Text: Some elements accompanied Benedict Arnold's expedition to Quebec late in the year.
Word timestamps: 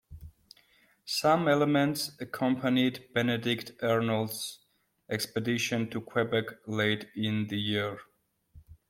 Some 1.05 1.47
elements 1.47 2.19
accompanied 2.19 3.13
Benedict 3.13 3.73
Arnold's 3.83 4.57
expedition 5.07 5.91
to 5.91 6.01
Quebec 6.01 6.45
late 6.65 7.05
in 7.15 7.45
the 7.49 7.59
year. 7.59 7.99